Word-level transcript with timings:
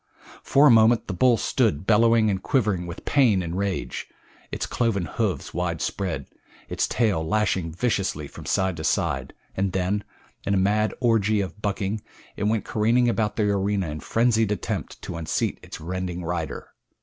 For 0.41 0.65
a 0.65 0.71
moment 0.71 1.05
the 1.05 1.13
bull 1.13 1.37
stood 1.37 1.85
bellowing 1.85 2.31
and 2.31 2.41
quivering 2.41 2.87
with 2.87 3.05
pain 3.05 3.43
and 3.43 3.55
rage, 3.55 4.07
its 4.51 4.65
cloven 4.65 5.05
hoofs 5.05 5.53
widespread, 5.53 6.25
its 6.69 6.87
tail 6.87 7.23
lashing 7.23 7.71
viciously 7.71 8.27
from 8.27 8.47
side 8.47 8.77
to 8.77 8.83
side, 8.83 9.35
and 9.55 9.73
then, 9.73 10.03
in 10.43 10.55
a 10.55 10.57
mad 10.57 10.95
orgy 10.99 11.39
of 11.39 11.61
bucking 11.61 12.01
it 12.35 12.45
went 12.45 12.65
careening 12.65 13.09
about 13.09 13.35
the 13.35 13.43
arena 13.51 13.89
in 13.89 13.99
frenzied 13.99 14.51
attempt 14.51 14.99
to 15.03 15.17
unseat 15.17 15.59
its 15.61 15.79
rending 15.79 16.23
rider. 16.23 16.69